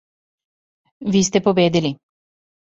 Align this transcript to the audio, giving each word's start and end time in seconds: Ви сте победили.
Ви 1.01 1.23
сте 1.23 1.41
победили. 1.41 1.97